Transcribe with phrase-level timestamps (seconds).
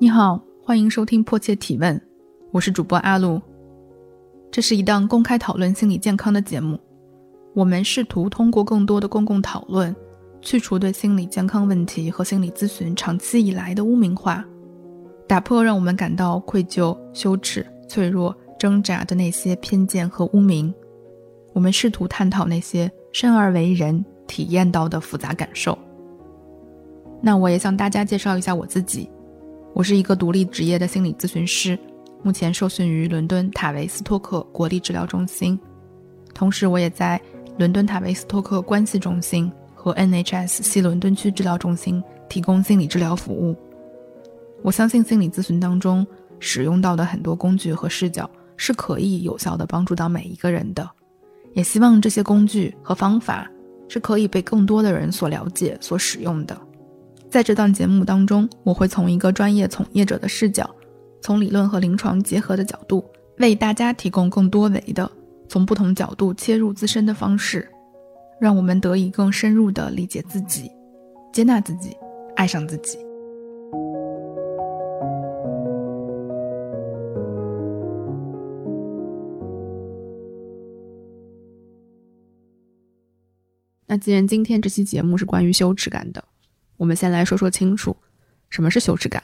[0.00, 1.92] 你好，欢迎收听《迫切提问》，
[2.52, 3.42] 我是主播阿露。
[4.48, 6.78] 这是一档公开讨论心理健康的节目，
[7.52, 9.92] 我们试图通过更多的公共讨论，
[10.40, 14.44] 去除对心理健康问题和心理咨询长期以来的污名化，
[15.26, 20.72] 打破让我们感到愧疚、羞耻、脆弱、挣扎的那些偏见和污名。
[21.54, 25.76] 我们试图探讨那些生而为人体验到的复杂感受。
[27.20, 29.10] 那我也向大家介绍一下我自己。
[29.74, 31.78] 我是一个独立职业的心理咨询师，
[32.22, 35.58] 目前受训于伦敦塔维斯托克国立治疗中心，
[36.34, 37.20] 同时我也在
[37.58, 43.56] 伦敦塔维斯托克关系中心和 NHS 西伦敦区治疗中心提供心理治疗服务。
[44.62, 46.04] 我相信心理咨询当中
[46.40, 50.90] 使用到的很多工具和视角是可以有效的帮助到每一个人的，
[51.52, 53.48] 也希望这些工具和方法
[53.88, 56.60] 是可以被更多的人所了解、所使用的。
[57.30, 60.68] 在这档节目当中，我会从一个专业从业者的视角，
[61.20, 63.04] 从理论和临床结合的角度，
[63.36, 65.10] 为大家提供更多维的、
[65.46, 67.68] 从不同角度切入自身的方式，
[68.40, 70.70] 让我们得以更深入的理解自己、
[71.30, 71.94] 接纳自己、
[72.34, 72.98] 爱上自己。
[83.86, 86.24] 那既然今天这期节目是关于羞耻感的。
[86.78, 87.94] 我们先来说说清楚，
[88.48, 89.22] 什么是羞耻感。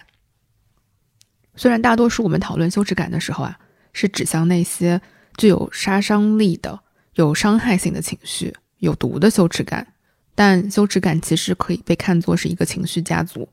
[1.56, 3.58] 虽然大多数我们讨论羞耻感的时候啊，
[3.92, 5.00] 是指向那些
[5.36, 6.80] 具有杀伤力的、
[7.14, 9.94] 有伤害性的情绪、有毒的羞耻感，
[10.34, 13.48] 但羞耻感其实可以被看作是一个情绪家族，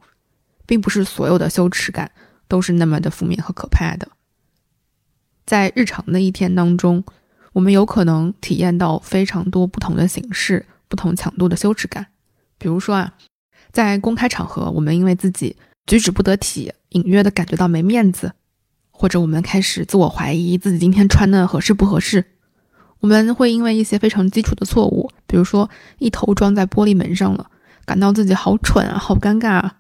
[0.66, 2.12] 并不是所有的羞耻感
[2.48, 4.08] 都是那么的负面和可怕的。
[5.46, 7.04] 在日常的一天当中，
[7.54, 12.08] 我们有可能体验到非常多不同的形式、不同强度的羞耻感，
[12.58, 13.14] 比如说啊。
[13.72, 15.56] 在公开场合，我们因为自己
[15.86, 18.34] 举止不得体，隐约的感觉到没面子，
[18.92, 22.26] 或者我们开始自我怀疑自己今天穿的合适不合适。
[23.00, 27.50] 我们会因为一些非常基础的错误，比如说一头撞在玻璃门上了，
[27.86, 29.78] 感到自己好蠢啊，好尴尬啊。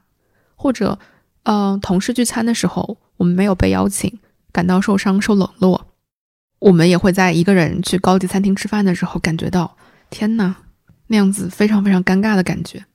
[0.55, 0.97] 或者，
[1.43, 4.19] 呃，同事聚餐的时候，我们没有被邀请，
[4.51, 5.87] 感到受伤、受冷落。
[6.59, 9.75] 我们也会在一个人去高级餐厅吃饭的时候，感觉到
[10.09, 10.55] 天哪，
[11.07, 12.85] 那样子非常非常尴尬的感觉。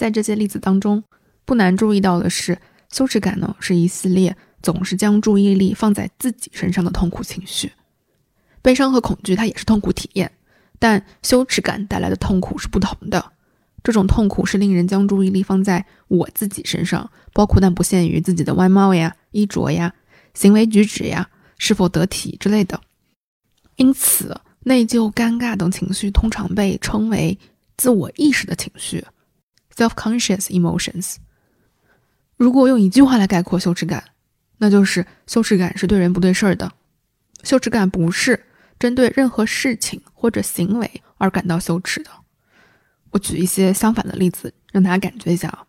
[0.00, 1.04] 在这些例子当中，
[1.44, 2.58] 不难注意到的是，
[2.90, 7.70] 羞耻感呢是一系列总是将注意力放在自己身上的痛苦情绪。
[8.62, 10.32] 悲伤和恐惧它也是痛苦体验，
[10.78, 13.32] 但羞耻感带来的痛苦是不同的。
[13.82, 19.92] 这种痛苦是令人将注意力放在我自己身上，包括但不限于自己的外貌呀、衣着呀、
[20.32, 21.28] 行为举止呀、
[21.58, 22.80] 是否得体之类的。
[23.76, 27.38] 因此，内疚、尴尬等情绪通常被称为
[27.76, 29.04] 自我意识的情绪。
[29.80, 31.16] Self-conscious emotions。
[32.36, 34.04] 如果用一句话来概括羞耻感，
[34.58, 36.70] 那就是羞耻感是对人不对事儿的。
[37.44, 38.44] 羞耻感不是
[38.78, 42.10] 针对任何事情或者行为而感到羞耻的。
[43.12, 45.64] 我举一些相反的例子，让大家感觉一下啊。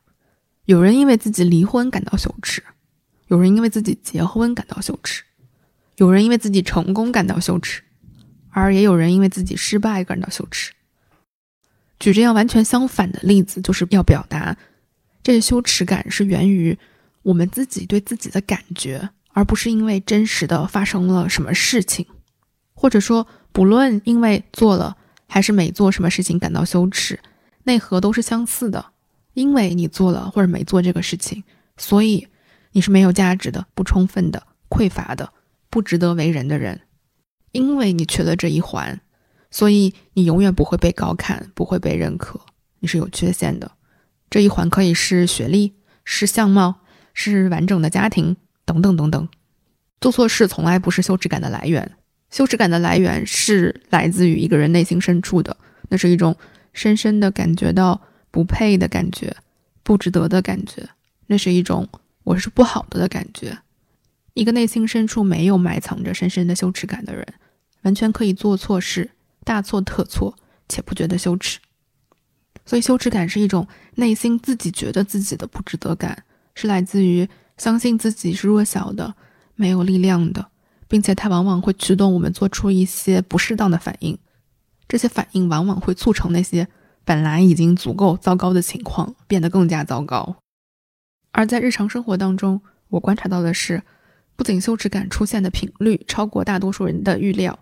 [0.65, 2.61] 有人因为自己离婚感到羞耻，
[3.27, 5.23] 有人因为自己结婚感到羞耻，
[5.95, 7.81] 有人因为自己成功感到羞耻，
[8.49, 10.73] 而也有人因为自己失败感到羞耻。
[12.01, 14.57] 举这样完全相反的例子，就是要表达，
[15.21, 16.75] 这个羞耻感是源于
[17.21, 22.07] 我们自己对自己的感觉，而不是因为真实的发生了什么事情，
[22.73, 24.97] 或者说，不论因为做了
[25.27, 27.19] 还是没做什么事情感到羞耻，
[27.65, 28.83] 内核都是相似的。
[29.33, 31.43] 因为你做了或者没做这个事情，
[31.77, 32.27] 所以
[32.71, 35.31] 你是没有价值的、不充分的、匮乏的、
[35.69, 36.81] 不值得为人的人，
[37.51, 38.99] 因为你缺了这一环。
[39.51, 42.39] 所以你永远不会被高看，不会被认可，
[42.79, 43.69] 你是有缺陷的。
[44.29, 45.73] 这一环可以是学历，
[46.05, 46.79] 是相貌，
[47.13, 49.29] 是完整的家庭，等等等等。
[49.99, 51.91] 做错事从来不是羞耻感的来源，
[52.29, 55.55] 羞耻感的来源是来自于一个人内心深处的，
[55.89, 56.35] 那是一种
[56.71, 58.01] 深深的感觉到
[58.31, 59.35] 不配的感觉，
[59.83, 60.87] 不值得的感觉，
[61.27, 61.87] 那是一种
[62.23, 63.59] 我是不好的的感觉。
[64.33, 67.27] 一个内心深处没有埋藏着深深的羞耻感的人，
[67.81, 69.11] 完全可以做错事。
[69.43, 70.35] 大错特错，
[70.69, 71.59] 且不觉得羞耻，
[72.65, 76.23] 所以羞耻感是一种内心自己觉得自己的不值得感，
[76.55, 77.27] 是来自于
[77.57, 79.15] 相信自己是弱小的、
[79.55, 80.47] 没有力量的，
[80.87, 84.17] 并且它往往会驱动我们做出一些不适当的反应，
[84.87, 86.67] 这些反应往往会促成那些
[87.03, 90.37] 本来已经足够糟糕的情况变得更加糟糕。
[91.31, 93.81] 而在日常生活当中，我观察到的是，
[94.35, 97.57] 不仅羞耻感出现的频率超过大多数人的预料。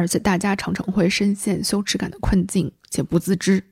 [0.00, 3.62] 而且大家常常会深陷羞耻感的困境且不自知，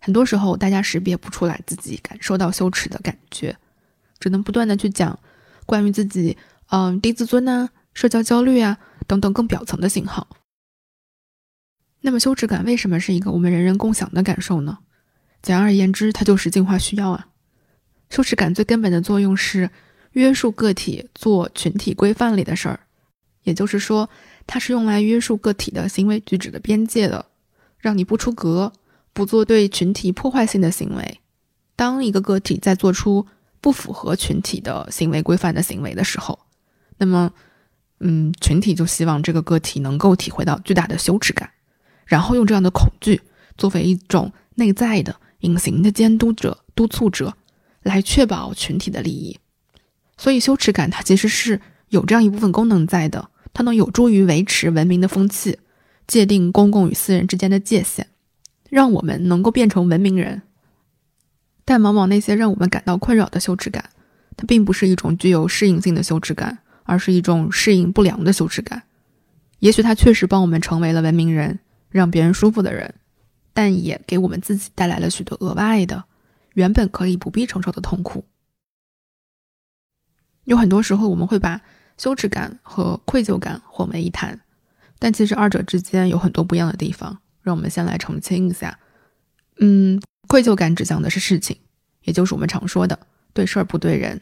[0.00, 3.54] 很多时候大家识别不出来自己感受到羞耻的感觉，
[4.18, 5.18] 只能不断的去讲
[5.66, 6.36] 关于自己，
[6.70, 10.26] 嗯，低自尊呐、社交焦虑啊等等更表层的信号。
[12.00, 14.78] 那么羞耻感为什么是一个我们人人共享的感受呢？
[15.42, 17.28] 简而言之，它就是进化需要啊。
[18.08, 19.68] 羞耻感最根本的作用是
[20.12, 22.80] 约束个体做群体规范里的事儿，
[23.42, 24.08] 也就是说，
[24.46, 27.26] 它是用来约束个体的行为举止的边界的，
[27.78, 28.72] 让你不出格，
[29.12, 31.20] 不做对群体破坏性的行为。
[31.76, 33.26] 当一个个体在做出
[33.60, 36.38] 不符合群体的行为规范的行为的时候，
[36.98, 37.32] 那么，
[38.00, 41.50] 嗯，群体就希望这个个体能够体会到巨大的羞耻感，
[42.06, 43.20] 然后用这样的恐惧
[43.56, 47.34] 作为一种内在的隐形的监督者、督促者。
[47.84, 49.38] 来确保群体的利益，
[50.16, 55.58] 所以羞耻感它其实是有这样一部分功能在的，它能有助于维持文明的风气，
[56.06, 58.08] 界定公共与私人之间的界限，
[58.68, 60.42] 让我们能够变成文明人。
[61.64, 63.88] 但往往那些让我们感到困扰的羞耻感，
[64.36, 68.82] 它并不是一种具有适应性的羞耻感，而是一种适应不良的羞耻感。
[69.60, 72.96] 也许它确实帮我们成为了文明人，让别人舒服的人，
[73.54, 76.04] 但也给我们自己带来了许多额外的。
[76.52, 78.26] 原本可以不必承受的痛苦，
[80.44, 81.62] 有很多时候我们会把
[81.96, 84.40] 羞耻感和愧疚感混为一谈，
[84.98, 87.18] 但其实二者之间有很多不一样的地方。
[87.42, 88.78] 让我们先来澄清一下。
[89.60, 91.56] 嗯，愧疚感指向的是事情，
[92.04, 92.98] 也就是我们常说的
[93.34, 94.20] 对事儿不对人。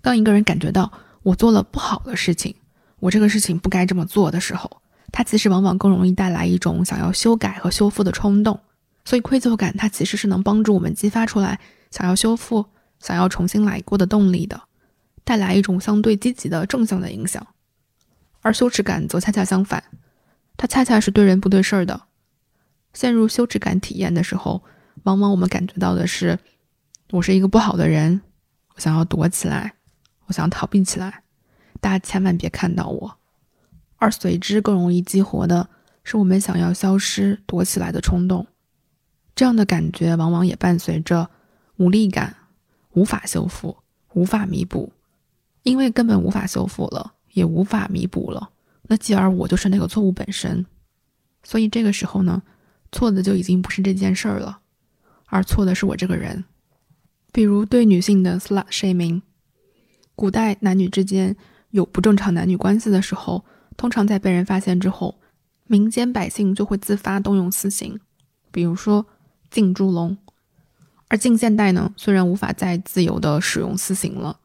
[0.00, 0.92] 当一个人感觉到
[1.24, 2.54] 我做了不好的事情，
[3.00, 4.80] 我这个事情不该这么做的时候，
[5.10, 8.60] 他其实往往更容易带来一种想要修改和修复的冲动。
[9.04, 11.58] 所以，愧疚感它其实是能帮助我们激发出来
[11.90, 12.64] 想要修复、
[13.00, 14.62] 想要重新来过的动力的，
[15.24, 17.46] 带来一种相对积极的正向的影响。
[18.40, 19.84] 而羞耻感则恰恰相反，
[20.56, 22.02] 它恰恰是对人不对事儿的。
[22.92, 24.62] 陷入羞耻感体验的时候，
[25.04, 26.38] 往往我们感觉到的是，
[27.10, 28.20] 我是一个不好的人，
[28.74, 29.74] 我想要躲起来，
[30.26, 31.22] 我想要逃避起来，
[31.80, 33.18] 大家千万别看到我。
[33.96, 35.68] 而随之更容易激活的
[36.02, 38.48] 是我们想要消失、躲起来的冲动。
[39.36, 41.30] 这样的感觉往往也伴随着
[41.76, 42.36] 无力感，
[42.90, 43.78] 无法修复，
[44.12, 44.92] 无法弥补，
[45.62, 48.50] 因为根本无法修复了，也无法弥补了。
[48.82, 50.64] 那继而我就是那个错误本身，
[51.42, 52.42] 所以这个时候呢，
[52.90, 54.60] 错的就已经不是这件事儿了，
[55.26, 56.44] 而错的是我这个人。
[57.32, 59.22] 比如对女性的 slut shaming，
[60.14, 61.36] 古代男女之间
[61.70, 63.44] 有不正常男女关系的时候，
[63.76, 65.18] 通常在被人发现之后，
[65.66, 67.98] 民间百姓就会自发动用私刑，
[68.50, 69.06] 比如说。
[69.52, 70.16] 浸猪笼，
[71.08, 74.40] 而近现代呢，虽然无法再自由的使用私刑了，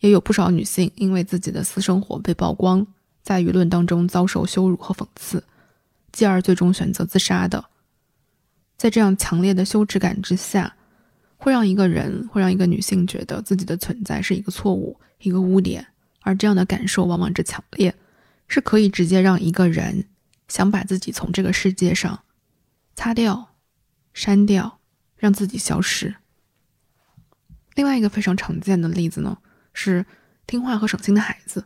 [0.00, 2.86] 也有不少女性因为自己的私生活被曝光，
[3.22, 5.44] 在舆论当中遭受羞辱和讽刺，
[6.12, 7.64] 继而最终选择自杀的。
[8.76, 10.74] 在这样强烈的羞耻感之下，
[11.36, 15.86] 会让一个人，会让一个女性觉得自己的存在是一个错误，一个污点，
[16.20, 17.94] 而这样的感受往往之强烈，
[18.48, 20.06] 是可以直接让一个人
[20.48, 22.20] 想把自己从这个世界上
[22.94, 23.48] 擦掉。
[24.12, 24.80] 删掉，
[25.16, 26.16] 让自己消失。
[27.76, 29.38] 另外一个非常常见的例子呢，
[29.72, 30.04] 是
[30.46, 31.64] 听话和省心的孩子。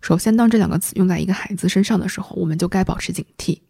[0.00, 3.60] 首先，当这两个词用在一个孩子身上的时候，我们就该保持警惕，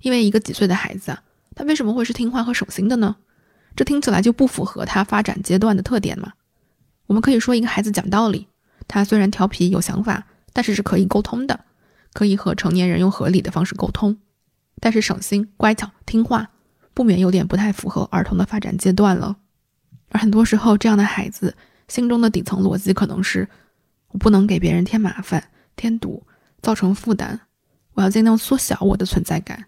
[0.00, 1.22] 因为一个几岁的孩子啊，
[1.54, 3.16] 他为什么会是听话和省心的呢？
[3.76, 6.32] 这听起来就不符合他发展阶段的特点嘛。
[7.06, 8.48] 我们可以说，一个孩子讲道理，
[8.86, 11.64] 他虽然调皮有想法，但是是可以沟通的，
[12.12, 14.18] 可以和成年人用合理的方式沟通。
[14.80, 16.50] 但是省心、乖巧、听话。
[16.94, 19.36] 不免有点不太符合儿童的发展阶段了，
[20.08, 21.56] 而很多时候，这样的孩子
[21.88, 23.48] 心中的底层逻辑可能是：
[24.08, 26.26] 我不能给别人添麻烦、添堵、
[26.62, 27.40] 造成负担，
[27.94, 29.66] 我要尽量缩小我的存在感，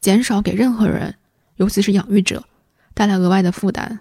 [0.00, 1.16] 减少给任何人，
[1.56, 2.46] 尤其是养育者
[2.94, 4.00] 带来额外的负担。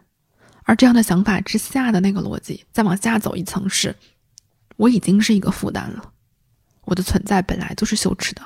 [0.63, 3.95] 而这样的想法之下的那个逻辑，再往下走一层是：
[4.77, 6.11] 我已经是一个负担了，
[6.85, 8.41] 我的存在本来就是羞耻的。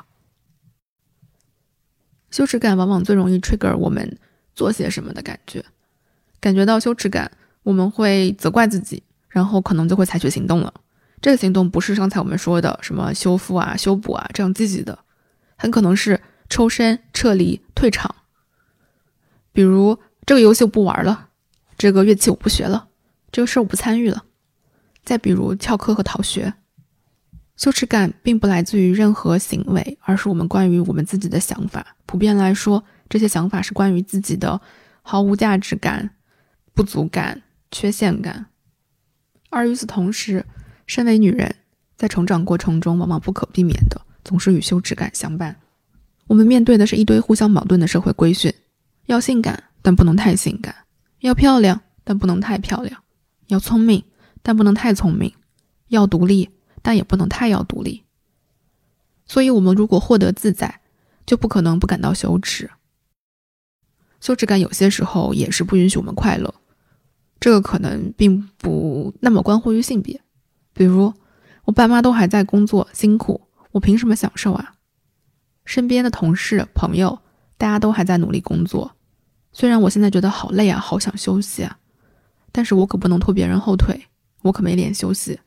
[2.30, 4.20] 羞耻感往往最容易 trigger 我们
[4.54, 5.66] 做些什么的感觉，
[6.40, 7.32] 感觉到羞耻感，
[7.64, 10.74] 我们会责怪自己，然后可能就会采取行动了。
[11.22, 14.98] 这个行动不是刚才我们说的什么修复啊、修补啊这样积极的，
[15.58, 18.16] 很可能是抽身、撤离、退场。
[19.52, 21.28] 比如这个游戏我不玩了，
[21.78, 22.88] 这个乐器我不学了，
[23.32, 24.24] 这个事儿我不参与了。
[25.04, 26.54] 再比如翘课和逃学。
[27.58, 31.98] 羞耻感并不来自于任何行为，而是我们关于我们自己的想法。
[32.06, 34.62] 普遍来说，这些想法是关于自己的
[35.02, 36.12] 毫无价值感、
[36.74, 38.48] 不足感、缺陷感。
[39.50, 40.46] 而与此同时，
[40.86, 41.56] 身为女人，
[41.98, 45.56] 在成长过程中，往往不可避免的总是与羞耻感相伴。
[46.28, 48.54] 我们面对的是一堆互相矛盾的社会规训：
[49.08, 50.74] 要性感，但不能太性感；
[51.22, 53.00] 要漂亮，但不能太漂亮；
[53.48, 54.04] 要聪明，
[54.44, 55.32] 但不能太聪明；
[55.88, 56.50] 要独立，
[56.84, 58.04] 但也不能太要独立。
[59.26, 60.82] 所以，我们如果获得自在，
[61.26, 62.70] 就不可能不感到羞耻。
[64.22, 66.54] 羞耻感有些时候也是不允许我们快乐。
[67.40, 70.20] 这个可能并不那么关乎于性别。
[70.74, 71.14] 比如，
[71.66, 73.42] 我爸妈都还在工作，辛苦，
[73.72, 74.74] 我凭什么享受啊？
[75.66, 77.20] 身边的同事、朋友，
[77.58, 78.96] 大家都还在努力工作。
[79.52, 81.78] 虽然我现在觉得好累啊，好想休息啊，
[82.52, 84.08] 但是我可不能拖别人后腿，
[84.42, 85.40] 我可没脸休息。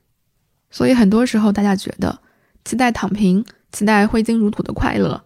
[0.70, 2.20] 所以很多时候，大家觉得
[2.64, 3.44] 期待躺平。
[3.72, 5.25] 期待挥金如土的快乐，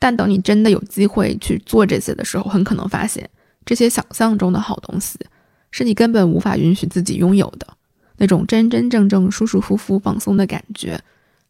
[0.00, 3.30] 但等你真的有机会去做这些的时候，很可能发现
[3.64, 5.16] 这些想象中的好东西，
[5.76, 7.66] 是你根本无法允许自己拥有的。
[8.18, 11.02] 那种真真正正舒舒服服放松的感觉，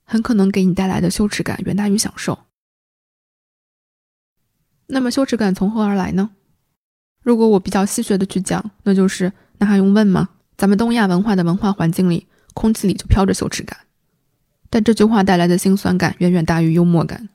[0.02, 2.38] 很可能给你带来的羞耻感远大于享受。
[4.87, 6.31] 那么羞耻感从何而来呢？
[7.23, 10.31] 如果我比较戏谑的去讲，那就是那还用问吗？
[10.57, 13.76] 咱们东亚文化的文化环境里，空气里就飘着羞耻感。
[14.71, 17.28] 但这句话带来的心酸感远远大于幽默感。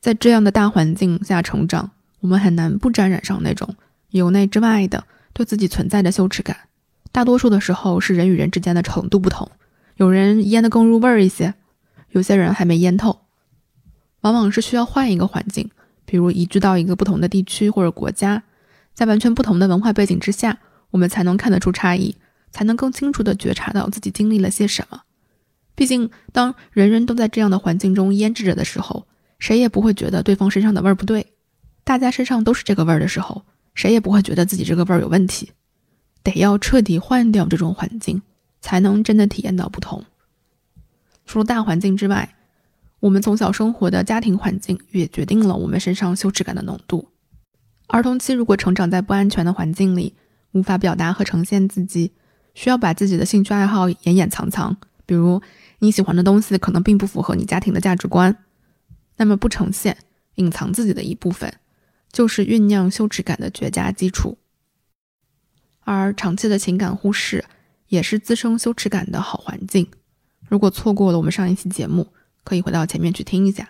[0.00, 3.74] 在这样的大环境下成长，我们很难不沾染上那种
[4.10, 5.04] 由内之外的
[5.36, 6.56] 对自己存在的羞耻感。
[7.12, 9.50] 大多数的时候是人与人之间的程度不同，
[9.96, 11.52] 有人腌得更入味儿一些，
[12.08, 13.20] 有些人还没腌透。
[14.22, 15.70] 往往是需要换一个环境，
[16.06, 18.44] 比如移居到一个不同的地区或者国家，
[18.94, 20.58] 在完全不同的文化背景之下，
[20.90, 22.16] 我们才能看得出差异，
[22.50, 25.02] 才能更清楚地觉察到自己经历了些什么。
[25.74, 29.06] 毕竟，当人人都在这样的环境中腌制着的时候，
[29.38, 31.34] 谁也不会觉得对方身上的味儿不对。
[31.84, 33.44] 大家身上都是这个味儿的时候，
[33.76, 35.52] 谁也不会觉得自己这个味儿有问题。
[36.24, 38.20] 得要彻底换掉这种环境，
[38.60, 40.04] 才能真的体验到不同。
[41.24, 42.34] 除了大环境之外，
[42.98, 47.08] 我们从小生活的家庭环境也决定了我们身上羞耻感的浓度。
[47.86, 50.14] 儿童期如果成长在不安全的环境里，
[50.50, 52.10] 无法表达和呈现自己，
[52.54, 55.40] 需要把自己的兴趣爱好掩掩藏藏，比如。
[55.78, 58.34] 你喜欢的东西可能并不符合你家庭的价值观，
[59.18, 59.94] 那么不呈现、
[60.36, 61.52] 隐藏自己的一部分，
[62.16, 64.38] 就是酝酿羞耻感的绝佳基础。
[65.80, 67.44] 而长期的情感忽视，
[67.88, 69.86] 也是滋生羞耻感的好环境。
[70.48, 72.10] 如果错过了我们上一期节目，
[72.42, 73.68] 可以回到前面去听一下。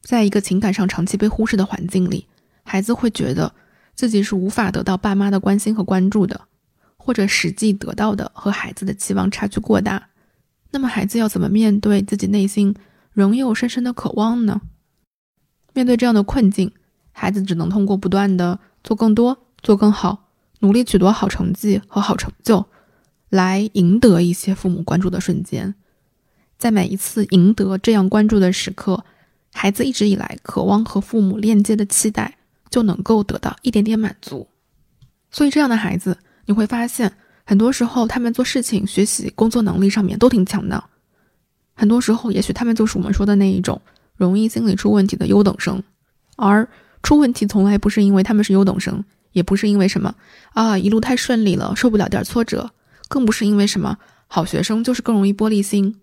[0.00, 2.26] 在一个情感上长期被忽视的环境里，
[2.62, 3.54] 孩子会觉得
[3.94, 6.48] 自己是无法得到爸妈的关心和关注的，
[6.96, 10.08] 或者实际得到的和孩子的期望差距过大。
[10.70, 12.74] 那么，孩子要怎么面对自己内心
[13.12, 14.62] 仍有深深的渴望呢？
[15.74, 16.72] 面对这样的困境，
[17.14, 20.28] 孩子只能通过不断的做更多、做更好，
[20.58, 22.66] 努力取得好成绩和好成就，
[23.30, 25.74] 来赢得一些父母关注的瞬间。
[26.58, 29.04] 在每一次赢得这样关注的时刻，
[29.52, 32.36] 孩子一直以来渴望和父母链接的期待
[32.68, 34.48] 就能够得到一点点满足。
[35.30, 37.14] 所以，这样的孩子，你会发现。
[37.46, 40.82] 很多时候，他们做事情、学习、工作能力上面都挺强的。
[41.74, 43.82] 很多时候，也许他们就是我们说的那一种
[44.16, 45.82] 容易心理出问题的优等生。
[46.36, 46.66] 而
[47.04, 50.12] 出问题从来不是因为他们是优等生，也不是因为什么
[50.54, 52.72] 啊一路太顺利了受不了点挫折，
[53.08, 53.96] 更不是因为什么
[54.26, 56.00] 好学生就是更容易玻璃心，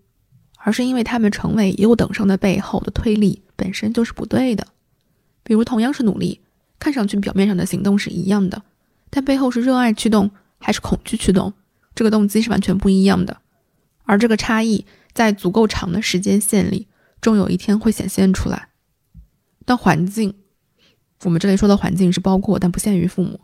[0.56, 4.66] 而是因为他们成为优等生的背后的推力本身就是不对的。
[5.42, 6.40] 比如，同样是努力，
[6.78, 8.62] 看上去表面上的行动是一样的，
[9.10, 10.30] 但背后是热爱驱动。
[10.64, 11.52] 还是恐惧驱动，
[11.92, 13.38] 这个动机是完全不一样的，
[14.04, 16.86] 而这个差异在足够长的时间线里，
[17.20, 18.68] 终有一天会显现出来。
[19.64, 20.32] 当环境，
[21.24, 23.40] 我们这里说的环境是包括但不限于父母。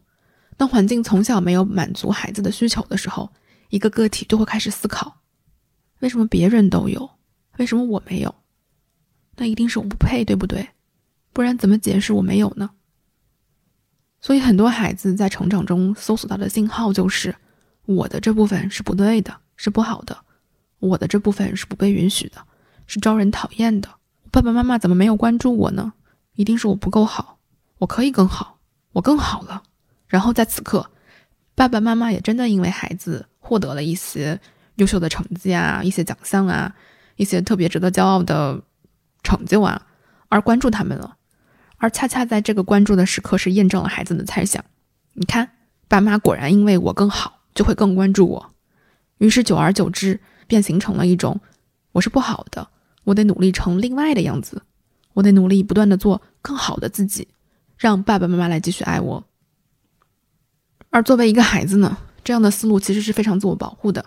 [0.56, 3.30] 当环境从小没有满足孩子的需求的时候，
[3.70, 5.20] 一个个体就会开始思考：
[6.00, 7.08] 为什么别人都有，
[7.58, 8.34] 为什么我没有？
[9.36, 10.68] 那一定是我不配，对不对？
[11.32, 12.70] 不然怎么解释我没有呢？
[14.20, 17.32] 所以，很多孩子在成长中搜索到的信号就是：
[17.86, 20.16] 我的这部分是不对的，是不好的；
[20.80, 22.38] 我的这部分是不被允许的，
[22.88, 23.88] 是招人讨厌的。
[24.32, 25.92] 爸爸妈妈怎么没有关注我呢？
[26.34, 27.37] 一定是我不够好，
[27.78, 28.58] 我可以更好，
[28.92, 29.62] 我更好了。
[30.06, 30.90] 然后在此刻，
[31.54, 34.40] 爸爸妈妈也真的因为孩子获得了一些
[34.76, 36.74] 优秀的成绩啊、一些奖项啊、
[37.16, 38.60] 一些特别值得骄傲的
[39.22, 39.86] 成就啊，
[40.28, 41.16] 而关注他们了。
[41.76, 44.64] 而恰恰在这个关注的时刻，是验证了孩子的猜想。
[45.12, 45.48] 你看，
[45.86, 48.50] 爸妈果然因为我更好，就会更关注我。
[49.18, 51.40] 于是久而久之，便形成了一种：
[51.92, 52.68] 我是不好的，
[53.04, 54.62] 我得努力成另外的样子，
[55.12, 57.28] 我得努力不断的做更好的自己，
[57.78, 59.24] 让爸爸妈妈来继续爱我。
[60.90, 64.04] 而作为一个孩子呢，这样的思路其实是非常自我保护的。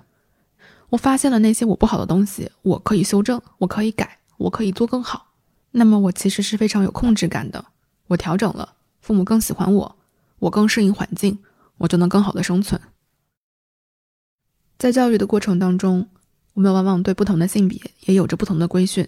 [0.89, 5.31] 我发现了那些我不好的东西，我可以修正，我可以改，我可以做更好。
[5.71, 7.63] 那么我其实是非常有控制感的，
[8.07, 9.95] 我调整了，父母更喜欢我，
[10.39, 11.39] 我更适应环境，
[11.77, 12.81] 我就能更好的生存。
[14.77, 16.09] 在教育的过程当中，
[16.55, 19.07] 我们往往对不同的性别也有着不同的规训。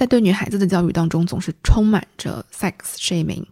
[0.00, 3.44] 在对女孩子的教育当中，总是充满着 sex shaming，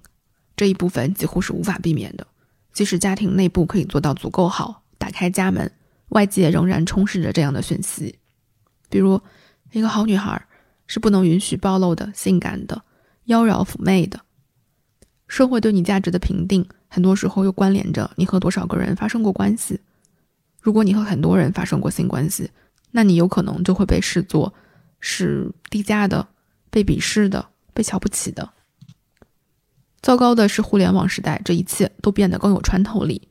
[0.56, 2.26] 这一部分几乎是无法避免的。
[2.72, 5.70] 即使家庭内部可以做到足够好，打开家门，
[6.08, 8.18] 外界仍然充斥着这样的讯息。
[8.88, 9.20] 比如，
[9.72, 10.42] 一个好女孩
[10.86, 12.82] 是不能允许暴露的、性感的、
[13.24, 14.18] 妖娆妩媚的。
[15.26, 19.78] 社会对你价值的评定，很多时候又关联着你和多少个人发生过关系。
[20.62, 22.50] 如果你和很多人发生过性关系，
[22.92, 24.54] 那你有可能就会被视作
[24.98, 26.26] 是低价的、
[26.70, 28.50] 被鄙视的、被瞧不起的。
[30.00, 33.28] 糟糕的是，互联网时代，这一切都变得更有穿透力。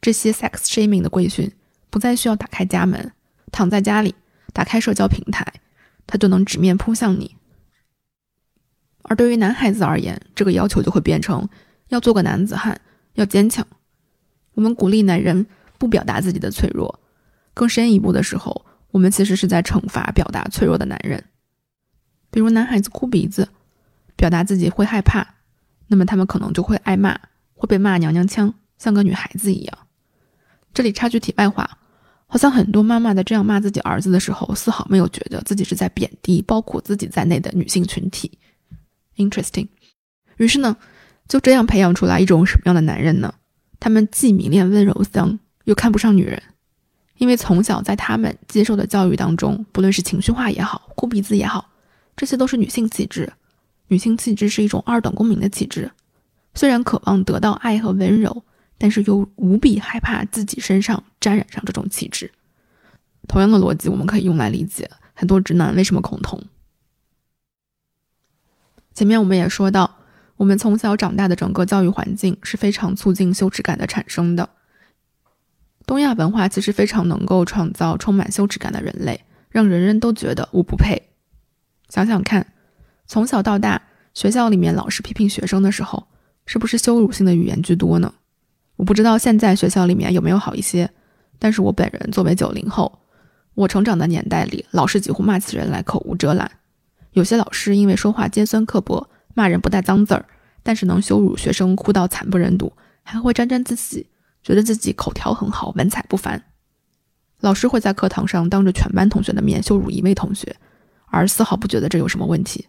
[0.00, 1.50] 这些 sex shaming 的规训
[1.88, 3.12] 不再需要打开家门，
[3.52, 4.14] 躺在家里，
[4.52, 5.46] 打开社交平台，
[6.06, 7.36] 它就能直面扑向你。
[9.02, 11.48] 而对于男孩子而言，这个要求就会变成
[11.88, 12.80] 要做个男子汉，
[13.14, 13.64] 要坚强。
[14.54, 15.46] 我们鼓励男人
[15.78, 17.00] 不表达自己的脆弱，
[17.54, 21.22] 更深一步的时候，我们其实是在惩罚表达脆弱的男人。
[22.32, 23.48] 比如男孩子哭鼻子，
[24.16, 25.24] 表达自己会害怕，
[25.86, 27.16] 那么他们可能就会挨骂，
[27.54, 29.78] 会被骂娘娘腔，像个女孩子一样。
[30.72, 31.78] 这里插句题外话，
[32.26, 38.38] 好像很多妈妈在这样骂自己儿子的时候，丝毫没有觉得自己是在贬低包括自己在内的女性群体。
[39.16, 39.68] Interesting，
[40.38, 40.74] 于是呢，
[41.28, 43.34] 就这样培养出来一种什么样的男人呢？
[43.78, 46.42] 他们既迷恋温柔乡，又看不上女人，
[47.18, 51.68] 因为从小在他们接受的教育当中，不论是情绪化也好，哭鼻子也好，
[52.22, 53.32] 这些都是女性气质。
[53.88, 55.90] 女性气质是一种二等公民的气质，
[56.54, 58.44] 虽然渴望得到爱和温柔，
[58.78, 62.30] 但是又无比害怕自己身上沾染上这种气质。
[63.26, 66.40] 同样的逻辑，我们可以用来理解很多直男为什么恐同。
[68.94, 69.96] 前面我们也说到，
[70.36, 74.48] 我们从小长大的整个教育环境是非常促进羞耻感的产生的。
[75.86, 81.08] 东亚文化其实非常能够创造充满羞耻感的人类，让人人都觉得我不配。
[81.92, 82.46] 想想看，
[83.06, 83.82] 从小到大，
[84.14, 86.06] 学校里面老师批评学生的时候，
[86.46, 88.14] 是不是羞辱性的语言居多呢？
[88.76, 90.88] 我不知道现在学校里面有没有好一些，
[91.38, 93.00] 但是我本人作为九零后，
[93.52, 96.50] 我成长的年代里，老师几乎骂起人来口无遮拦。
[97.10, 100.24] 有些老师因为说话尖酸刻薄，骂人不带脏字儿，
[100.62, 104.06] 但是能羞辱学生哭到惨不忍睹，还会沾沾自喜，
[104.42, 106.42] 觉得自己口条很好，文采不凡。
[107.40, 110.56] 老师会在课堂上当着全班同学的面羞辱一位同学，
[111.12, 112.66] 而丝毫不觉得这有什么问题，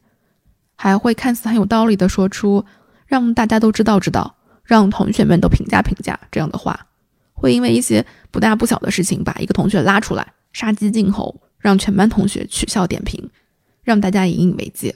[0.75, 2.63] 还会看似很有道理的说出
[3.07, 6.87] “让大家都知道知道，让同学们都评价评价”这样的话，
[7.33, 13.31] 会因为一些不大不小的事情把一个同学拉出来杀鸡儆猴，让全班同学取笑点评。
[13.83, 14.95] 让大家引以为戒。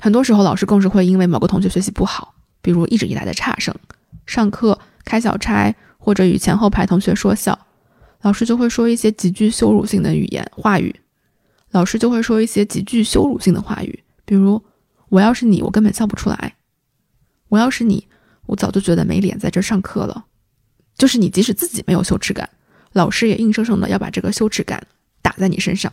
[0.00, 3.74] 很多时候，老师更是会因为某个同学学习不好，比如一直以来的差生，
[4.24, 7.66] 上课开小差或者与前后排同学说笑，
[8.22, 10.94] 老师就会说一些极具羞辱性的语言话语。
[11.74, 14.62] 老师就会说一些极具羞辱性的话语，比如
[15.10, 16.54] “我要是你，我根本笑不出来
[17.50, 18.06] ”，“我要是你，
[18.46, 20.26] 我早就觉得没脸在这上课了”。
[20.96, 22.48] 就是你即使自己没有羞耻感，
[22.92, 24.86] 老师也硬生生的要把这个羞耻感
[25.20, 25.92] 打在你身上。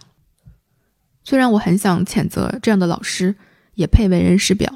[1.23, 3.33] 虽然我很想谴责这样的老师，
[3.73, 4.71] 也配为人师表，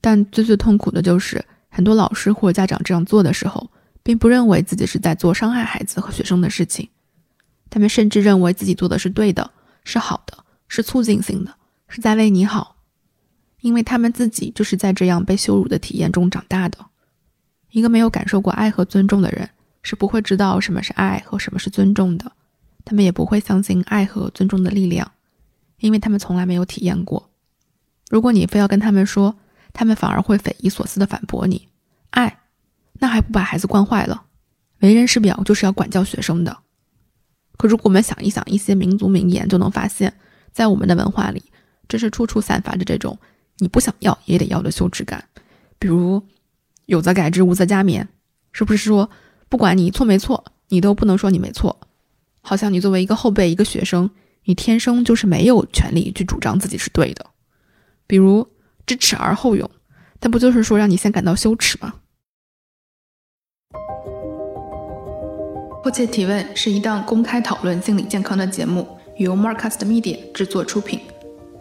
[0.00, 3.70] 但最最痛苦的就是很多老师或家长这样做的时候，
[4.02, 6.88] 并不认为自己是在做伤害孩子和学生的事情，
[7.70, 9.48] 他们甚至认为自己做的是对的，
[9.84, 11.54] 是好的，是促进性的，
[11.88, 12.76] 是在为你好，
[13.60, 16.78] 因为他们自己就是在这样被羞辱的体验中长大的。
[17.70, 19.48] 一个没有感受过爱和尊重的人，
[19.82, 22.32] 是不会知道什么是爱和什么是尊重的，
[22.84, 25.10] 他们也不会相信爱和尊重的力量。
[25.78, 27.28] 因为他们从来没有体验过。
[28.08, 29.34] 如果你非要跟他们说，
[29.72, 31.66] 他们反而会匪夷所思的反驳你
[32.10, 32.38] ：“爱，
[33.00, 34.26] 那还不把孩子惯坏了？
[34.78, 36.56] 为人师表就是要管教学生的。”
[37.62, 40.12] 可如果我们想一想一些民族名言，就能发现，
[40.50, 41.40] 在我们的文化里，
[41.86, 43.16] 真是处处散发着这种
[43.58, 45.24] 你不想要也得要的羞耻感。
[45.78, 46.20] 比如
[46.86, 48.04] “有则改之，无则加勉”，
[48.50, 49.08] 是不是说
[49.48, 51.78] 不管你错没错，你都不能说你没错？
[52.40, 54.10] 好像你作为一个后辈，一个学生。
[54.46, 57.24] 你天生就是没有权利去主张自己是对的，
[58.08, 58.44] 比如
[58.84, 59.70] 知耻而后勇，
[60.18, 61.94] 但不就是说让你先感到羞耻吗？
[65.82, 71.00] 迫切提问是一档公开讨论心理健康的节目，由 Marcast Media 制作出品。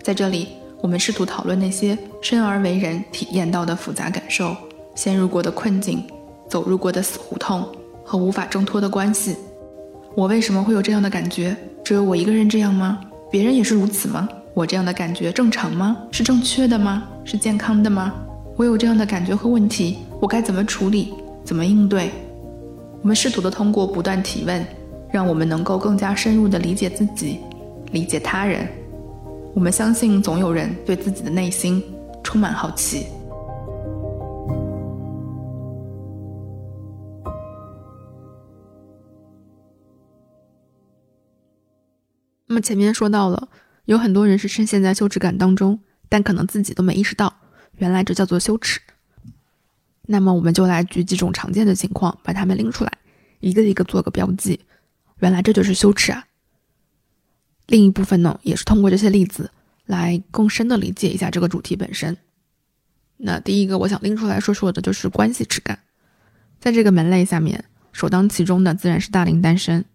[0.04, 4.56] 在这里，我们试图讨论那些生而为人体验到的复杂感受、
[4.94, 6.06] 陷入过的困境、
[6.48, 7.68] 走入过的死胡同
[8.06, 9.36] 和无法挣脱的关系。
[10.14, 11.58] 我为什么会有这样的感觉？
[11.84, 13.02] 只有我一个人这样吗？
[13.32, 14.30] 别人也是如此吗？
[14.54, 15.98] 我这样的感觉正常吗？
[16.12, 17.08] 是正确的吗？
[17.26, 18.14] 是健康的吗？
[18.56, 21.12] 我有这样的感觉和问题，我该怎么处理？
[21.44, 22.12] 怎么应对？
[23.02, 24.64] 我们试图的通过不断提问，
[25.12, 27.40] 让我们能够更加深入的理解自己，
[27.92, 28.68] 理解他人。
[29.56, 31.84] 我们相信，总有人对自己的内心
[32.24, 33.08] 充满好奇。
[42.46, 43.50] 那么前面说到了，
[43.86, 47.34] 有很多人是深陷在羞耻感当中，但可能自己都没意识到，
[47.78, 48.80] 原来这叫做羞耻。
[50.08, 52.92] 那么我们就来举几种常见的情况，把它们拎出来，
[53.40, 54.60] 一个一个做个标记。
[55.20, 56.26] 原来这就是羞耻啊！
[57.68, 59.52] 另一部分呢，也是通过这些例子
[59.86, 62.18] 来更深的理解一下这个主题本身。
[63.18, 65.78] 那第一个我想拎出来说说的就是关系耻感，
[66.60, 69.86] 在这个门类下面，首当其冲的自然是大龄单身。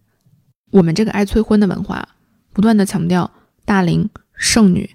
[0.71, 2.09] 我们这个爱催婚的文化，
[2.53, 3.29] 不断的强调
[3.65, 4.89] 大龄剩女，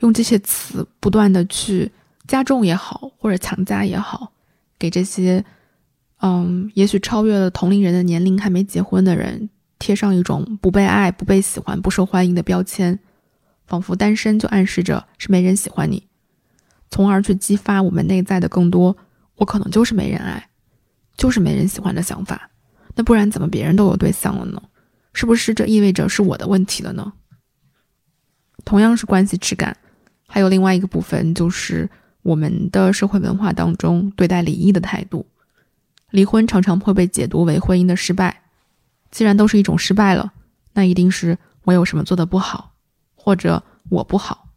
[0.00, 1.92] 用这些词不断的去
[2.26, 4.32] 加重也好，或者强加也好。
[4.78, 5.44] 给这些，
[6.20, 12.98] 嗯，也许超越了同龄人的年龄还没结婚的人贴上一种不被爱、不被喜欢、不受欢迎的标签，
[13.66, 16.06] 仿佛单身就暗示着是没人喜欢你，
[16.90, 18.96] 从而去激发我们内在的更多
[19.36, 20.48] “我可能就是没人爱，
[21.16, 22.50] 就是没人喜欢”的想法。
[22.94, 24.62] 那不然怎么别人都有对象了呢？
[25.12, 27.12] 是不是这意味着是我的问题了呢？
[28.64, 29.76] 同样是关系质感，
[30.28, 31.90] 还有另外一个部分就是。
[32.22, 35.26] 我们的社会文化当中对待离异的态度，
[36.10, 38.42] 离婚常常会被解读为婚姻的失败。
[39.10, 40.32] 既然都是一种失败了，
[40.74, 42.72] 那一定是我有什么做的不好，
[43.14, 44.48] 或者我不好。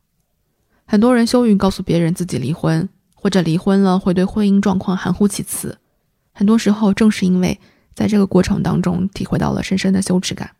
[0.85, 5.77] 很多人羞于告诉别人自己离婚，或者离婚了会对婚姻状况含糊其辞。
[6.33, 7.57] 很多时候正是因为
[7.93, 10.51] 在这个过程当中体会到了深深的羞耻感。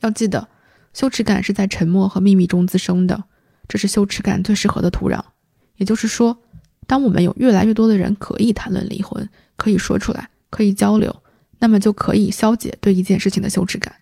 [0.00, 0.46] 要记得，
[0.92, 3.24] 羞耻感是在沉默和秘密中滋生的，
[3.66, 5.20] 这是羞耻感最适合的土壤。
[5.78, 6.36] 也就是说，
[6.86, 11.14] 当我们有越来越多的人可以谈论离婚，可以说出来，可以交流，
[11.58, 13.94] 那么就可以消解对一件事情的羞耻感。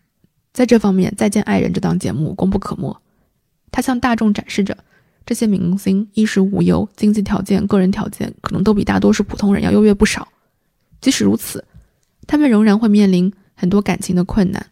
[0.52, 3.00] 在这方面，《再见爱人》这档节目功不可没。
[3.70, 4.76] 它向大众展示着
[5.26, 10.26] 这些明星衣食无忧，经济条件、个人条件可能都比大多数普通人要优越不少。
[11.00, 11.62] 即使如此，
[12.26, 14.66] 他们仍然会面临很多感情的困难，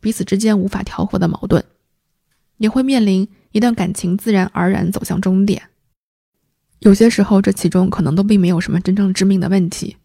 [0.00, 1.62] 彼此之间无法调和的矛盾，
[2.56, 5.62] 也会面临一段感情自然而然走向终点。
[6.80, 9.96] 有些时候，这其中可能都并没有什么真正致命的问题。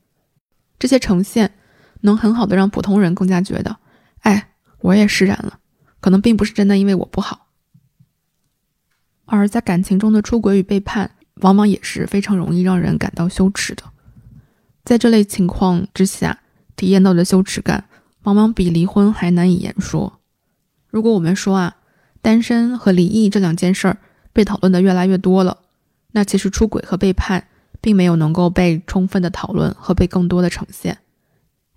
[0.78, 1.54] 这些呈现
[2.02, 3.78] 能很好的让普通人更加觉得，
[4.20, 5.60] 哎，我也释然了，
[6.02, 7.48] 可能并不是真的因为我不好。
[9.24, 13.84] 而在感情中的出轨与背叛，往往也是非常容易让人感到羞耻的。
[14.84, 16.42] 在这类情况之下，
[16.76, 17.86] 体验到的羞耻感，
[18.24, 20.20] 往往比离婚还难以言说。
[20.90, 21.78] 如果我们说啊，
[22.22, 23.98] 单身和离异这两件事儿
[24.34, 25.60] 被讨论的越来越多了。
[26.16, 27.46] 那其实出轨和背叛
[27.82, 30.98] 并没有能够被充分的讨论和被更多的呈现，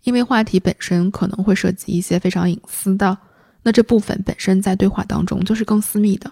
[0.05, 3.19] 因为话题本身可能会涉及一些非常隐私的，
[3.65, 6.31] 那这部分本身在对话当中就是更私密的。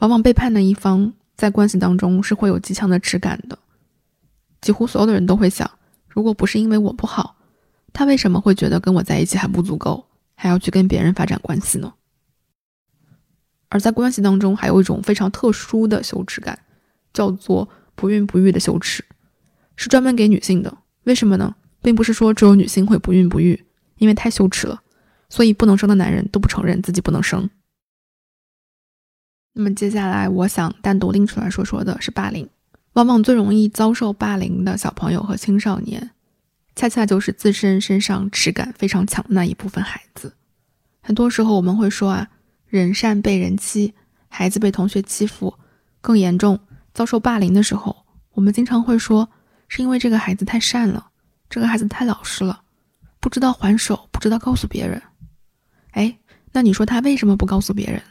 [0.00, 3.58] 往往背叛的一方在关系当中是会有极强的耻感的，
[4.60, 5.70] 几乎所有的人都会想，
[6.06, 7.34] 如果不是因为我不好，
[7.94, 10.04] 他为什么会觉得跟我在一起还不足够，
[10.34, 11.90] 还要去跟别人发展关系呢？
[13.70, 16.58] 而在关系当中，还有一种非常特殊的羞耻感，
[17.12, 19.04] 叫做不孕不育的羞耻，
[19.76, 20.78] 是专门给女性的。
[21.04, 21.54] 为什么呢？
[21.82, 23.64] 并不是说只有女性会不孕不育，
[23.98, 24.82] 因为太羞耻了，
[25.28, 27.50] 所以不能生的男人都不承认自己不能生。
[29.52, 32.48] 那么接下来，我想单独拎出来说说的是霸凌。
[32.94, 36.10] 往往最容易遭受霸凌的小朋友和青少年，
[36.74, 40.32] 恰恰就是自身身上耻感非常强的那一部分孩子。
[41.00, 42.30] 很多时候我们会说啊。
[42.68, 43.94] 人善被人欺，
[44.28, 45.54] 孩子被同学欺负，
[46.00, 46.58] 更严重
[46.92, 49.28] 遭受霸凌的时候，我们经常会说，
[49.68, 51.08] 是因为这个孩子太善了，
[51.48, 52.62] 这个孩子太老实了，
[53.20, 55.02] 不知道还手，不知道告诉别人。
[55.92, 56.18] 哎，
[56.52, 58.02] 那你说他为什么不告诉别人？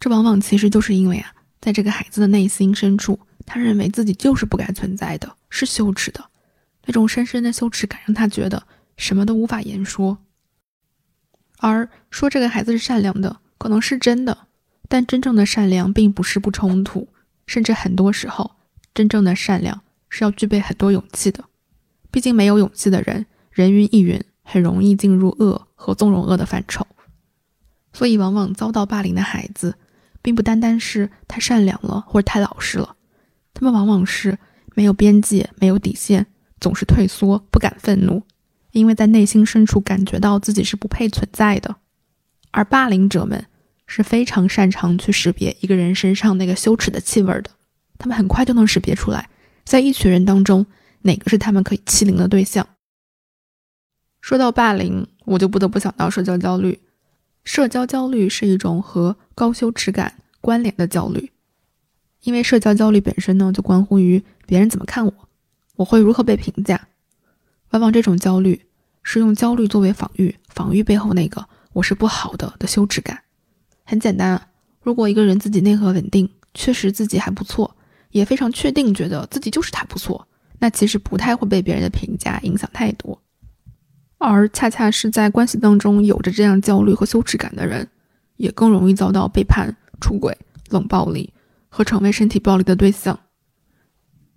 [0.00, 6.24] 这往往其实就是因为啊，在这个孩子的内心深处，他认为自己就是不该存在的，是羞耻的，
[6.86, 10.16] 那种深深的羞耻感让他觉得什么都无法言说。
[11.64, 14.36] 而说这个孩子是善良的，可能是真的，
[14.86, 17.08] 但真正的善良并不是不冲突，
[17.46, 18.56] 甚至很多时候，
[18.92, 21.42] 真正的善良是要具备很多勇气的。
[22.10, 26.86] 毕竟没有勇气的人，人云亦云，很容易进入恶和纵容恶的范畴。
[27.94, 29.74] 所以，往往遭到霸凌的孩子，
[30.20, 32.94] 并不单单是太善良了或者太老实了，
[33.54, 34.38] 他们往往是
[34.74, 36.26] 没有边界、没有底线，
[36.60, 38.22] 总是退缩，不敢愤怒。
[38.74, 41.76] 因为在内心深处感觉到自己是不配存在的，
[42.50, 43.46] 而霸凌者们
[43.86, 47.50] 是非常擅长去识别一个人身上那个羞耻的气味的，
[47.98, 49.30] 他们很快就能识别出来，
[49.64, 50.66] 在一群人当中
[51.02, 52.66] 哪个是他们可以欺凌的对象。
[54.20, 56.80] 说到霸凌，我就不得不想到社交焦虑。
[57.44, 61.30] 社交焦虑是一种和高羞耻感关联的焦虑，
[62.22, 65.28] 因为社交焦虑本身呢，就关乎于别人怎么看我，
[65.76, 66.88] 我会如何被评价。
[67.74, 68.60] 往往这种焦虑
[69.02, 73.20] 是用焦虑作为防御，防御背后那个我是不好的的羞耻感。
[73.84, 74.46] 很简单啊，
[74.80, 77.76] 如果一个人自己内核稳定，确实自己还不错，
[78.10, 80.24] 也非常确定觉得自己就是还不错，
[80.60, 83.20] 那其实不太会被别人的评价影响太多。
[84.18, 87.90] 而恰恰是在关系当中有着这样焦虑和羞耻感的人，
[88.36, 90.38] 也更容易遭到背叛、出轨、
[90.70, 91.34] 冷暴力
[91.68, 93.18] 和成为身体暴力的对象。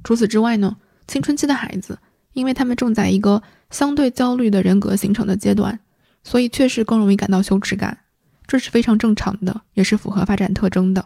[0.04, 0.76] 除此之外呢，
[1.08, 2.00] 青春期的孩子，
[2.38, 5.80] 因为他们正在一个相对焦虑的人格形成的阶段，
[6.24, 7.98] 所以确实更容易感到羞耻感，
[8.46, 11.04] 这是非常正常的，也是符合发展特征的。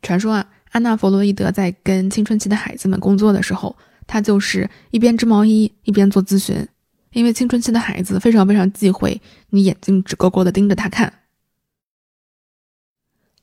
[0.00, 6.66] 传说啊，安娜·弗洛伊德在跟青春期的孩子们工作的时候，他就是一边织毛衣一边做咨询。
[7.12, 11.12] 因为青春期的孩子非常非常忌讳你眼睛直勾勾的盯着他看。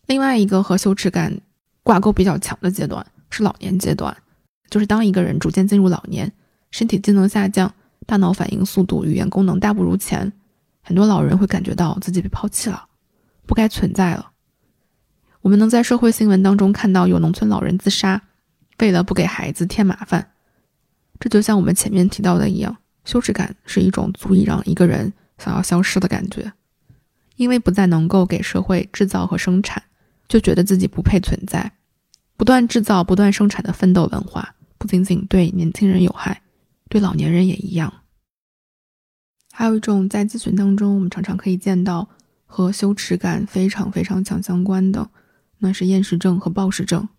[0.08, 1.42] 另外一个和羞耻感
[1.84, 4.18] 挂钩比较强的阶段是老年阶段，
[4.72, 6.32] 就是当一个人逐渐进入老年，
[6.74, 7.72] 身体机能下降，
[8.08, 10.34] 大脑反应速度、语言功能大不如前，
[10.82, 12.88] 很多老人会感觉到自己被抛弃了，
[13.46, 14.32] 不该存在了。
[15.42, 18.20] 我们能在社会新闻当中看到有农村老人自杀，
[18.80, 20.32] 为了不给孩子添麻烦。
[21.20, 22.76] 这就像我们前面提到的一样。
[23.06, 26.52] 羞耻感是一种足以让一个人想要消失的感觉，
[27.36, 29.84] 因为不再能够给社会制造和生产，
[30.30, 31.74] 就觉得自己不配存在。
[32.38, 36.42] 不断制造、不断生产的奋斗文化，不仅仅对年轻人有害，
[36.94, 37.92] 对老年人也一样。
[39.52, 42.08] 还有一种在咨询当中，我们常常可以见到
[42.46, 45.10] 和羞耻感非常非常强相关的，
[45.58, 47.10] 那是厌食症和暴食症。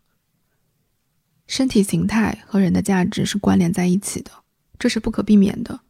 [1.48, 4.30] 身体形态和人的价值是关联在一起的。
[4.78, 5.80] 这是不可避免的。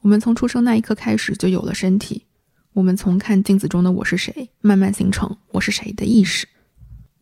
[0.00, 2.26] 我们从出生那一刻开始就有了身体，
[2.72, 6.48] 我们从看镜子中的我是谁，慢慢形成我是谁的意识。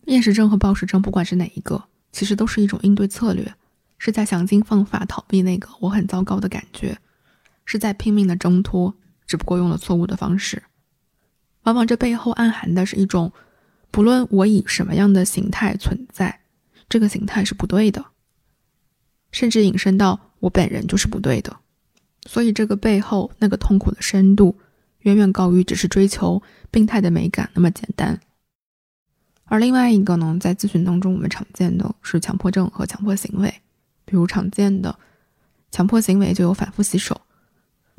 [0.06, 3.54] 厌食症和暴食症，不管是哪一个，其实都是一种应对策略，
[4.00, 6.98] 是在想尽方法逃避那个我很糟糕的感觉，
[7.66, 8.94] 是在拼命的挣脱，
[9.26, 10.62] 只不过用了错误的方式。
[11.64, 13.30] 往往这背后暗含的是一种，
[13.90, 16.40] 不论我以什么样的形态存在，
[16.88, 18.06] 这个形态是不对的。
[19.32, 21.58] 甚至引申到我本人就是不对的，
[22.26, 24.58] 所以这个背后那个痛苦的深度，
[25.00, 28.18] 远远高于只是追求病态的美感那么简单。
[29.44, 33.52] 而另外一个呢，在咨询当中我们常见的是强迫症和强迫行为，
[34.11, 34.99] 比如常见的
[35.70, 37.18] 强迫行为就有反复洗手，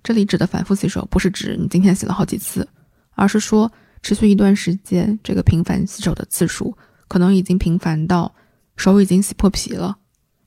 [0.03, 2.67] 这里指的反复洗手不是指你今天洗了好几次，
[3.11, 3.71] 而是说
[4.03, 8.35] 持续一段时间，这个频繁洗手的次数可能已经频繁到
[8.75, 9.97] 手已经洗破皮了。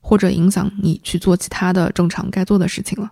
[0.06, 3.10] 或者影响你去做其他的正常该做的事情了。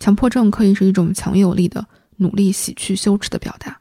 [0.00, 1.86] 强迫症可以是一种强有力的
[2.16, 3.78] 努力洗去羞耻的表达。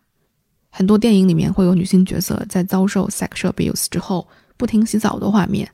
[0.69, 5.71] 很多电影里面会有女性角色在遭受 sexual abuse 之后不停洗澡的画面，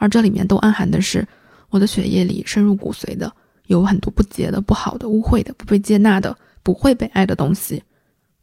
[0.00, 1.26] 而这里面都暗含的是
[1.68, 3.30] 我的血液里深入骨髓的
[3.66, 7.82] 有很多不洁的、不好的、污秽的、不被接纳的、不会被爱的东西。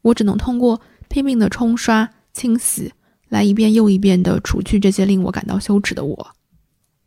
[0.04, 2.93] 我只能通过拼命的冲刷、清洗，
[3.28, 6.32] 来一遍又一遍的除去这些令我感到羞耻的我。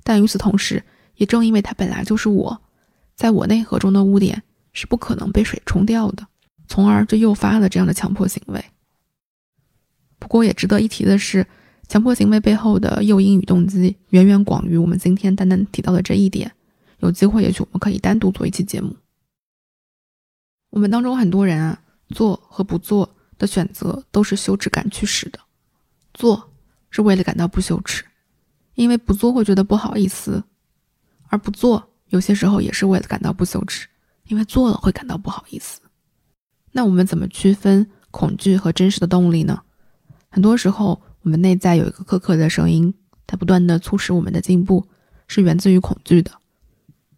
[0.02, 0.82] 但与此同时，
[1.14, 2.60] 也正因为它本来就是我，
[3.14, 6.26] 在我内核中的污点是不可能被水冲掉的，
[6.66, 8.64] 从而就诱发了这样的强迫行为。
[10.18, 11.46] 不过也值得一提的是，
[11.90, 16.52] 强迫行为背后的诱因与动机远远广于我们今天单单提到的这一点。
[17.00, 18.94] 有机会，也许我们可以单独做一期节目。
[20.70, 25.40] 我们当中很多人啊，做和不做的选择都是羞耻感驱使的，
[26.14, 26.52] 做
[26.90, 28.04] 是为了感到不羞耻。
[28.76, 30.44] 因为不做会觉得不好意思，
[31.26, 33.88] 而不做有些时候也是为了感到不羞耻，
[34.28, 35.80] 因为做了会感到不好意思。
[36.70, 39.60] 那我们怎么区分恐惧和真实的动力呢？
[40.28, 42.92] 很多时候，我们内在有一个苛刻的声音，
[43.26, 44.86] 它不断的促使我们的进步，
[45.26, 46.30] 是源自于恐惧的。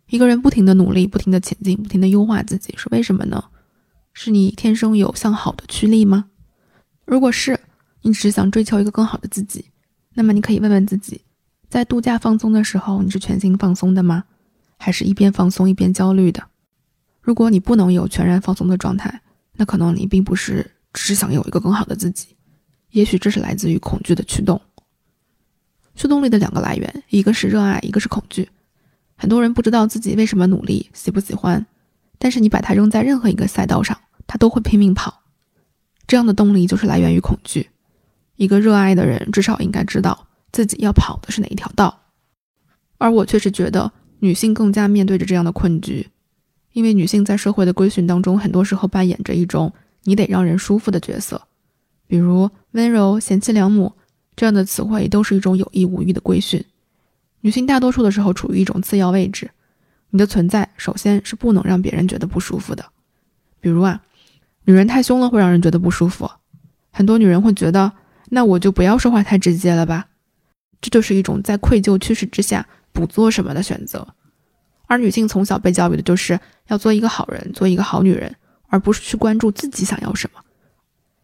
[0.09, 3.45] 一个人不停的努力，不停的前进，不停的优化自己，是为什么呢？
[4.13, 6.27] 是你天生有向好的驱力吗？
[7.05, 7.59] 如果是，
[8.03, 9.67] 你只是想追求一个更好的自己，
[10.15, 11.23] 那么你可以问问自己。
[11.69, 14.25] 在度假放松的时候，你是全心放松的吗？
[14.77, 16.43] 还是一边放松一边焦虑的？
[17.23, 19.23] 如果你不能有全然放松的状态，
[19.55, 22.37] 那可能你并不是只是想有一个更好的自己，
[22.93, 24.59] 也许这是来自于恐惧的驱动。
[25.95, 28.49] 驱动力的两个来源，一个是热爱，一个是恐惧。
[29.17, 31.67] 很多人不知道自己为什么努力，喜不喜欢，
[32.19, 35.23] 但是你把它扔在任何一个赛道上，它都会拼命跑。
[36.07, 37.69] 这样的动力就是来源于恐惧。
[38.37, 40.29] 一个热爱的人，至少应该知道。
[40.51, 42.03] 自己要跑的是哪一条道，
[42.99, 46.09] 而我却是觉得女性更加面对着这样的困局，
[46.73, 51.41] 因为女性在社会的规训当中，很多时候扮演着一种你得让人舒服的角色，
[52.13, 53.91] 比如温柔、贤妻良母
[54.37, 56.63] 这样的词汇，都是一种有意无意的规训。
[57.41, 59.51] 女性大多数的时候处于一种次要位置，
[60.11, 62.85] 你的存在首先是不能让别人觉得不舒服的。
[63.61, 64.03] 比如啊，
[64.67, 66.31] 女人太凶了会让人觉得不舒服，
[66.91, 67.91] 很多女人会觉得，
[68.29, 70.09] 那我就不要说话太直接了吧。
[70.83, 74.07] 这就是一种在愧疚驱使之下不做什么的选择。
[74.87, 78.37] 而女性从小被教育的就是要做一个好人，做一个好女人，
[78.69, 80.42] 而不是去关注自己想要什么，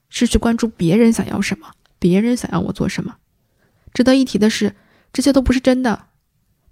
[0.08, 3.16] 是去关注别人想要什么，别人想要我做什么。
[3.92, 4.74] 值得一提的是，
[5.12, 6.06] 这些都不是真的，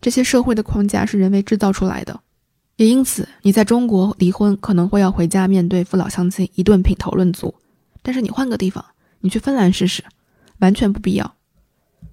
[0.00, 2.20] 这些社会的框架是人为制造出来的。
[2.76, 7.54] 也因此，你在中国离婚可能会要回家面对父老乡亲一顿品头论足，
[8.02, 8.84] 但是你换个地方，
[9.20, 10.04] 你去芬兰试试，
[10.58, 11.36] 完全不必要。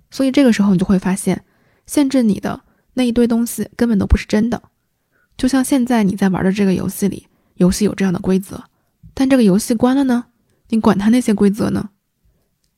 [0.09, 1.43] 所以这个时候，你就会发现，
[1.85, 2.61] 限制你的
[2.93, 4.63] 那一堆东西根本都不是真的。
[5.35, 8.63] 就像现在你在玩的这个游戏里，游戏有这样的规则，
[9.13, 10.25] 但这个游戏关了呢？
[10.69, 11.89] 你管他那些规则呢？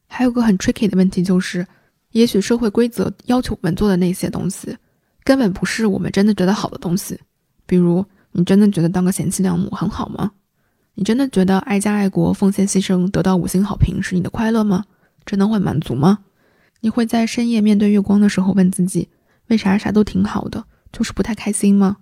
[0.07, 1.65] 还有个很 tricky 的问题就是，
[2.11, 4.77] 也许社会规则要求我们做的那些东西，
[5.23, 7.19] 根本不是我们真的觉得好的东西。
[7.65, 10.31] 比如，你真的觉得当个贤妻良母很好吗？
[10.93, 14.85] 你真的觉得爱家爱国、奉献牺牲、得到五星好评是你的快乐吗？
[15.25, 16.19] 真的会满足吗？
[16.81, 19.09] 你会在深夜面对月光的时候问自己，
[19.47, 21.97] 为啥啥都挺好的，就是不太开心吗？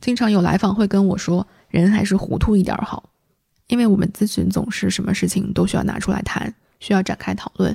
[0.00, 3.10] 经常有来访会跟我说，人还是糊涂一点好，
[3.72, 7.74] 因为我们咨询总是什么事情都需要拿出来谈，需要展开讨论，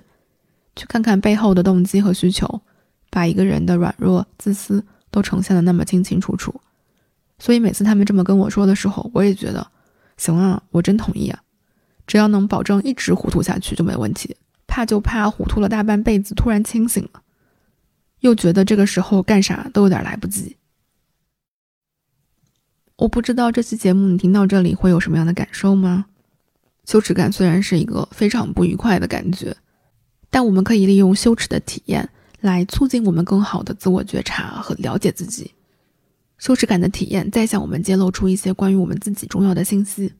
[0.76, 2.62] 去看看背后的动机和需求，
[3.10, 6.54] 把一个人的软弱、自私都呈现的那么清清楚楚。
[7.40, 9.66] 所以每次他们这么跟我说的时候，我也觉得，
[10.18, 11.40] 行啊，我真同意啊，
[12.06, 14.38] 只要能保证一直糊涂下去就没问题。
[14.68, 17.24] 怕就怕糊涂了大半辈子，突然清醒了，
[18.20, 20.58] 又觉得这个时候干啥都有点来不及。
[22.98, 26.08] 我不知道这期节目你听到这里会有什么样的感受吗？
[26.86, 29.56] 羞耻感虽然是一个非常不愉快的感觉，
[30.32, 32.10] 但我们可以利用羞耻的体验
[32.42, 35.52] 来促进我们更好的自我觉察和了解自己。
[36.40, 40.12] 羞耻感的体验再向我们揭露出一些关于我们自己重要的信息，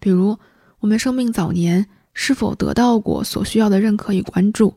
[0.00, 0.36] 比如
[0.80, 4.74] 我们生命早年是否得到过所需要的认可与关注，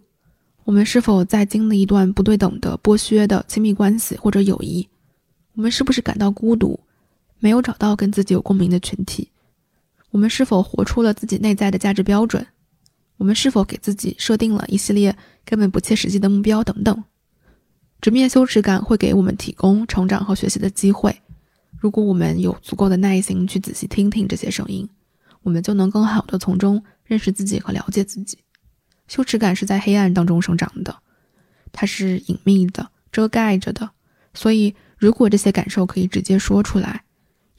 [0.66, 4.88] 我们是否在经历一段不对等的剥削的亲密关系或者友谊，
[5.56, 6.80] 我们是不是感到孤独。
[7.40, 9.32] 没有找到跟自己有共鸣的群体，
[10.12, 12.46] 我们是否活出了自己内在的价值标准？
[13.18, 16.64] 我们是否给自己设定了一系列根本不切实际的目标？
[16.64, 17.04] 等等，
[18.00, 21.14] 直面羞耻感会给我们提供成长和学习的机会。
[21.78, 24.88] 如果我们有足够的耐心去仔细听听这些声音，
[25.44, 28.38] 我们就能更好的从中认识自己和了解自己。
[29.08, 30.98] 羞耻感是在黑暗当中生长的，
[31.72, 33.90] 它是隐秘的、遮盖着的。
[34.34, 37.04] 所以，如果这些感受可以直接说出来，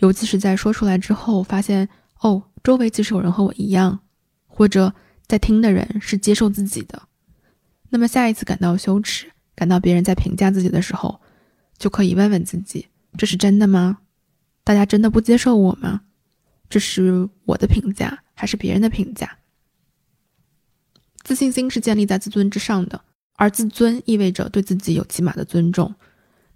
[0.00, 1.88] 尤其是在说出来之后，发现
[2.20, 4.00] 哦，周围其实有人和我一样，
[4.46, 4.92] 或者
[5.26, 7.02] 在听的人是接受自己的，
[7.88, 11.20] 那么下一次感到羞耻，感到别人在评价自己的时候，
[11.78, 13.98] 就可以问问自己：这是真的吗？
[14.64, 16.02] 大家真的不接受我吗？
[16.68, 19.38] 这是我的评价还是别人的评价？
[21.22, 23.02] 自信心是建立在自尊之上的，
[23.34, 25.94] 而自尊意味着对自己有起码的尊重，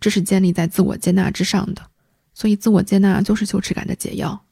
[0.00, 1.83] 这是建立在自我接纳之上的。
[2.35, 4.44] 所以，自我接纳就是羞耻感的解药。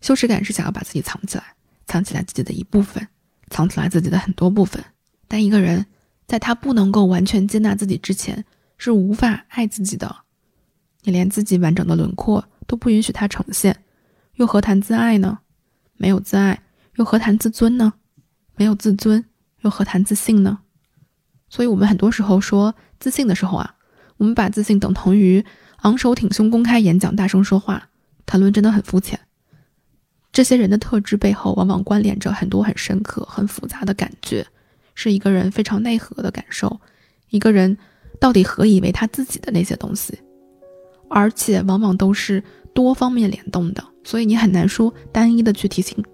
[0.00, 1.44] 羞耻感是想要把自己藏起来，
[1.86, 3.06] 藏起来自己的一部分，
[3.50, 4.82] 藏起来自己的很多部分。
[5.28, 5.84] 但一个人
[6.26, 8.44] 在他不能够完全接纳自己之前，
[8.78, 10.24] 是无法爱自己的。
[11.02, 13.84] 你连自己完整的轮廓都不允许他呈现，
[14.34, 15.40] 又何谈自爱呢？
[15.96, 16.62] 没有自爱，
[16.96, 17.92] 又何谈自尊呢？
[18.56, 19.24] 没有自尊，
[19.60, 20.60] 又何谈自信呢？
[21.48, 23.74] 所以，我们很多时候说自信的时候啊，
[24.16, 25.44] 我们把自信等同于。
[25.86, 27.88] 昂首挺胸、公开演讲、大声说话，
[28.26, 29.16] 谈论真的很肤浅。
[30.32, 34.44] 这些人的特质背后，往往关联着很多很深刻、很复杂的感觉，
[34.96, 36.80] 是一个人非常内核的感受。
[37.30, 37.78] 一个人
[38.18, 40.18] 到底何以为他自己的那些东西，
[41.08, 42.42] 而且往往都是
[42.74, 46.04] 多方面联动的，所以你很难说单一的去提醒，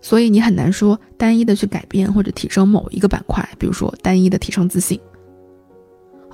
[0.00, 5.00] 所以你很难说单一的去改变或者提升某一个板块，比如说单一的提升自信。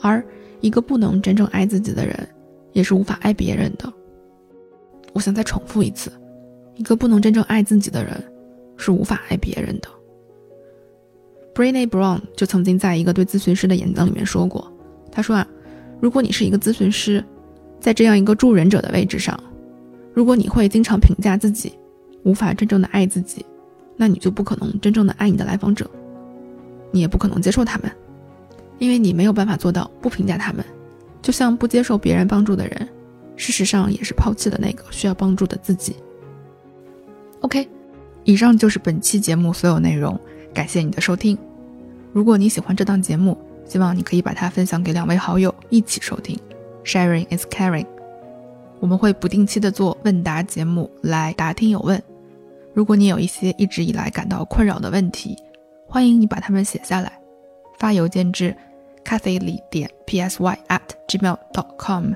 [0.03, 0.22] 而
[0.61, 2.28] 一个不能真正爱自己的人。
[2.73, 3.93] 也是无法爱别人的。
[5.12, 6.11] 我想再重复一次，
[6.77, 8.23] 一个不能真正爱自己的人，
[8.77, 9.89] 是无法爱别人的。
[11.55, 14.73] Brené Brown 就曾经在一个对咨询师的演讲里面说过，
[15.11, 15.47] 他说啊，
[16.01, 17.23] 如果你是一个咨询师，
[17.81, 19.39] 在这样一个助人者的位置上，
[20.14, 21.73] 如果你会经常评价自己，
[22.23, 23.45] 无法真正的爱自己，
[23.97, 25.91] 那你就不可能真正的爱你的来访者，
[26.93, 27.91] 你也不可能接受他们，
[28.79, 30.64] 因为你没有办法做到不评价他们。
[31.23, 32.89] 就像不接受别人帮助的人，
[33.37, 35.97] 事实上也是抛弃了那个需要帮助的自己。
[37.41, 37.68] OK，
[38.25, 40.18] 以上就是本期节目所有内容，
[40.53, 41.37] 感谢你的收听。
[42.12, 46.39] 如果你喜欢这档节目，希望你可以把它分享给两位好友一起收听。
[46.85, 47.87] Sharing is caring。
[48.81, 52.03] 我们会不定期的做问答节目来答听友问。
[52.73, 55.37] 如果你有一些一直以来感到困扰的问题，
[55.87, 57.12] 欢迎你把它们写下来，
[57.79, 58.57] 发邮件至
[59.05, 62.12] 咖啡里点 p s y at gmail dot com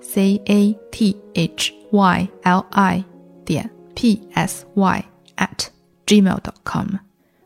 [0.00, 3.04] c a t h y l i
[3.44, 5.04] 点 p s y
[5.36, 5.68] at
[6.06, 6.86] gmail dot com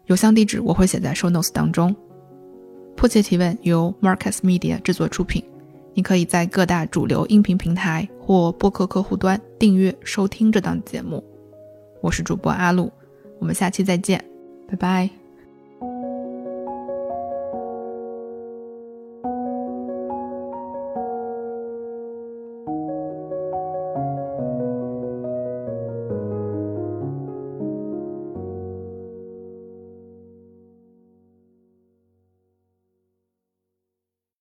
[0.06, 1.94] 邮箱地址我会写在 show notes 当中。
[2.96, 5.44] 迫切提问由 Marcus Media 制作出品，
[5.94, 11.22] 你可以在各大主流音频平台或播客客户端订阅收听这档节目。
[12.00, 12.90] 我是主播阿露，
[13.38, 14.24] 我们下期再见，
[14.66, 15.27] 拜拜。